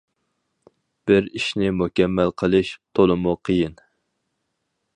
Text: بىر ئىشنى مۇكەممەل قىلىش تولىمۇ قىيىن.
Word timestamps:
بىر 1.11 1.27
ئىشنى 1.39 1.67
مۇكەممەل 1.81 2.33
قىلىش 2.43 2.73
تولىمۇ 3.01 3.35
قىيىن. 3.51 3.77